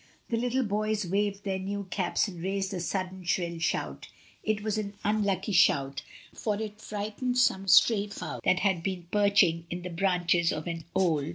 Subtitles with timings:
[0.29, 4.07] The little boys waved their new caps and raised a sudden shrill shout
[4.41, 6.01] It was an unlucky shout,
[6.33, 10.85] for it frightened some stray fo^ that had been perching in the branches of an
[10.95, 11.29] old A WEDDING PARTY.